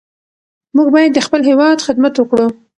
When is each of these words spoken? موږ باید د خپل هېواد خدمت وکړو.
موږ 0.75 0.87
باید 0.95 1.11
د 1.13 1.19
خپل 1.25 1.41
هېواد 1.49 1.83
خدمت 1.87 2.13
وکړو. 2.17 2.47